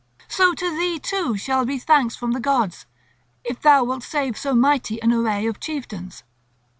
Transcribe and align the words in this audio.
So 0.27 0.55
to 0.55 0.71
thee 0.75 0.97
too 0.97 1.37
shall 1.37 1.63
be 1.63 1.77
thanks 1.77 2.15
from 2.15 2.31
the 2.31 2.39
gods, 2.39 2.87
if 3.43 3.61
thou 3.61 3.83
wilt 3.83 4.01
save 4.01 4.35
so 4.35 4.55
mighty 4.55 4.99
an 4.99 5.13
array 5.13 5.45
of 5.45 5.59
chieftains. 5.59 6.23